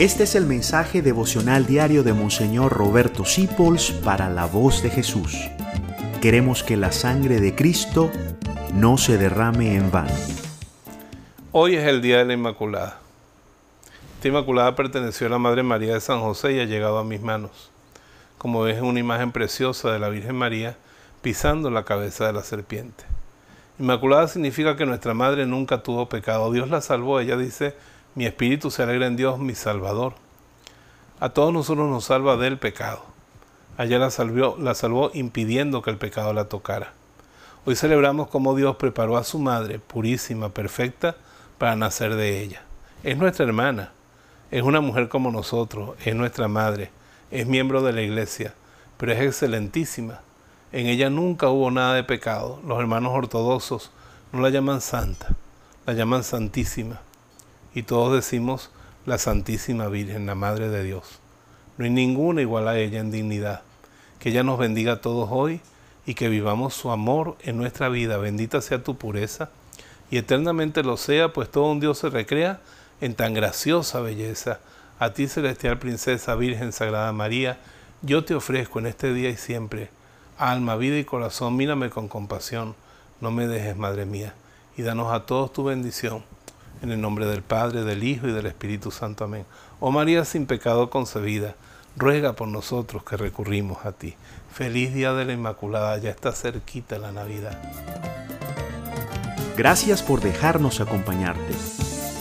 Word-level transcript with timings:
Este 0.00 0.22
es 0.22 0.34
el 0.34 0.46
mensaje 0.46 1.02
devocional 1.02 1.66
diario 1.66 2.02
de 2.02 2.14
Monseñor 2.14 2.72
Roberto 2.72 3.26
Sipols 3.26 3.90
para 3.90 4.30
la 4.30 4.46
voz 4.46 4.82
de 4.82 4.88
Jesús. 4.88 5.36
Queremos 6.22 6.62
que 6.62 6.78
la 6.78 6.90
sangre 6.90 7.38
de 7.38 7.54
Cristo 7.54 8.10
no 8.72 8.96
se 8.96 9.18
derrame 9.18 9.76
en 9.76 9.90
vano. 9.90 10.14
Hoy 11.52 11.76
es 11.76 11.86
el 11.86 12.00
Día 12.00 12.16
de 12.16 12.24
la 12.24 12.32
Inmaculada. 12.32 12.98
Esta 14.14 14.28
Inmaculada 14.28 14.74
perteneció 14.74 15.26
a 15.26 15.30
la 15.30 15.38
Madre 15.38 15.62
María 15.62 15.92
de 15.92 16.00
San 16.00 16.20
José 16.20 16.54
y 16.54 16.60
ha 16.60 16.64
llegado 16.64 16.96
a 16.96 17.04
mis 17.04 17.20
manos. 17.20 17.70
Como 18.38 18.62
ves, 18.62 18.78
es 18.78 18.82
una 18.82 19.00
imagen 19.00 19.32
preciosa 19.32 19.92
de 19.92 19.98
la 19.98 20.08
Virgen 20.08 20.34
María 20.34 20.78
pisando 21.20 21.68
la 21.68 21.84
cabeza 21.84 22.26
de 22.26 22.32
la 22.32 22.42
serpiente. 22.42 23.04
Inmaculada 23.78 24.28
significa 24.28 24.76
que 24.76 24.86
nuestra 24.86 25.12
Madre 25.12 25.44
nunca 25.44 25.82
tuvo 25.82 26.08
pecado. 26.08 26.50
Dios 26.52 26.70
la 26.70 26.80
salvó. 26.80 27.20
Ella 27.20 27.36
dice, 27.36 27.74
mi 28.16 28.26
espíritu 28.26 28.70
se 28.72 28.82
alegra 28.82 29.06
en 29.06 29.16
Dios, 29.16 29.38
mi 29.38 29.54
Salvador. 29.54 30.14
A 31.20 31.28
todos 31.28 31.52
nosotros 31.52 31.88
nos 31.88 32.04
salva 32.04 32.36
del 32.36 32.58
pecado. 32.58 33.02
Allá 33.76 33.98
la 33.98 34.10
la 34.58 34.74
salvó 34.74 35.10
impidiendo 35.14 35.80
que 35.80 35.90
el 35.90 35.96
pecado 35.96 36.32
la 36.32 36.46
tocara. 36.48 36.92
Hoy 37.64 37.76
celebramos 37.76 38.28
cómo 38.28 38.56
Dios 38.56 38.76
preparó 38.76 39.16
a 39.16 39.22
su 39.22 39.38
madre, 39.38 39.78
purísima, 39.78 40.48
perfecta, 40.48 41.14
para 41.58 41.76
nacer 41.76 42.16
de 42.16 42.42
ella. 42.42 42.62
Es 43.04 43.16
nuestra 43.16 43.44
hermana, 43.44 43.92
es 44.50 44.62
una 44.62 44.80
mujer 44.80 45.08
como 45.08 45.30
nosotros, 45.30 45.90
es 46.04 46.16
nuestra 46.16 46.48
madre, 46.48 46.90
es 47.30 47.46
miembro 47.46 47.80
de 47.80 47.92
la 47.92 48.02
iglesia, 48.02 48.54
pero 48.96 49.12
es 49.12 49.20
excelentísima. 49.20 50.20
En 50.72 50.86
ella 50.86 51.10
nunca 51.10 51.48
hubo 51.48 51.70
nada 51.70 51.94
de 51.94 52.02
pecado. 52.02 52.60
Los 52.66 52.80
hermanos 52.80 53.12
ortodoxos 53.14 53.92
no 54.32 54.40
la 54.40 54.50
llaman 54.50 54.80
santa, 54.80 55.28
la 55.86 55.92
llaman 55.92 56.24
santísima 56.24 57.02
y 57.74 57.82
todos 57.84 58.12
decimos 58.12 58.70
la 59.06 59.18
Santísima 59.18 59.88
Virgen, 59.88 60.26
la 60.26 60.34
Madre 60.34 60.68
de 60.68 60.82
Dios. 60.82 61.20
No 61.78 61.84
hay 61.84 61.90
ninguna 61.90 62.42
igual 62.42 62.68
a 62.68 62.78
ella 62.78 63.00
en 63.00 63.10
dignidad. 63.10 63.62
Que 64.18 64.30
ella 64.30 64.42
nos 64.42 64.58
bendiga 64.58 64.94
a 64.94 65.00
todos 65.00 65.28
hoy 65.30 65.60
y 66.04 66.14
que 66.14 66.28
vivamos 66.28 66.74
su 66.74 66.90
amor 66.90 67.36
en 67.42 67.56
nuestra 67.56 67.88
vida. 67.88 68.18
Bendita 68.18 68.60
sea 68.60 68.82
tu 68.82 68.96
pureza 68.96 69.50
y 70.10 70.18
eternamente 70.18 70.82
lo 70.82 70.96
sea, 70.96 71.32
pues 71.32 71.50
todo 71.50 71.70
un 71.70 71.80
Dios 71.80 71.98
se 71.98 72.10
recrea 72.10 72.60
en 73.00 73.14
tan 73.14 73.32
graciosa 73.32 74.00
belleza. 74.00 74.60
A 74.98 75.14
ti, 75.14 75.28
celestial 75.28 75.78
princesa, 75.78 76.34
Virgen 76.34 76.72
Sagrada 76.72 77.12
María, 77.12 77.58
yo 78.02 78.24
te 78.24 78.34
ofrezco 78.34 78.80
en 78.80 78.86
este 78.86 79.14
día 79.14 79.30
y 79.30 79.36
siempre, 79.36 79.88
alma, 80.36 80.76
vida 80.76 80.98
y 80.98 81.04
corazón, 81.04 81.56
mírame 81.56 81.88
con 81.88 82.08
compasión, 82.08 82.74
no 83.20 83.30
me 83.30 83.46
dejes, 83.46 83.76
Madre 83.76 84.04
mía, 84.04 84.34
y 84.76 84.82
danos 84.82 85.12
a 85.12 85.24
todos 85.24 85.52
tu 85.52 85.64
bendición 85.64 86.22
en 86.82 86.92
el 86.92 87.00
nombre 87.00 87.26
del 87.26 87.42
Padre, 87.42 87.84
del 87.84 88.04
Hijo 88.04 88.28
y 88.28 88.32
del 88.32 88.46
Espíritu 88.46 88.90
Santo. 88.90 89.24
Amén. 89.24 89.44
Oh 89.80 89.90
María 89.90 90.24
sin 90.24 90.46
pecado 90.46 90.88
concebida, 90.90 91.54
ruega 91.96 92.34
por 92.34 92.48
nosotros 92.48 93.04
que 93.04 93.16
recurrimos 93.16 93.84
a 93.84 93.92
ti. 93.92 94.14
Feliz 94.52 94.94
día 94.94 95.12
de 95.12 95.24
la 95.24 95.32
Inmaculada, 95.32 95.98
ya 95.98 96.10
está 96.10 96.32
cerquita 96.32 96.98
la 96.98 97.12
Navidad. 97.12 97.56
Gracias 99.56 100.02
por 100.02 100.20
dejarnos 100.20 100.80
acompañarte. 100.80 101.54